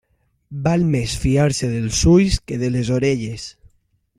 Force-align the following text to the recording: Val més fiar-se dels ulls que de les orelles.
Val 0.67 0.85
més 0.95 1.13
fiar-se 1.25 1.69
dels 1.75 2.01
ulls 2.15 2.39
que 2.49 2.61
de 2.65 2.73
les 2.77 2.91
orelles. 2.99 3.47